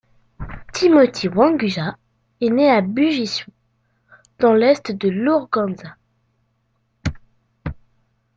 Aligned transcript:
Timothy 0.73 1.27
Wangusa 1.27 1.95
est 2.41 2.49
né 2.49 2.71
à 2.71 2.81
Bugisu, 2.81 3.45
dans 4.39 4.55
l'est 4.55 4.91
de 4.91 5.09
l'Ouganda. 5.09 5.95